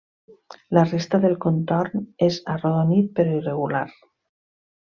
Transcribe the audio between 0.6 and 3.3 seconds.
La resta del contorn és arrodonit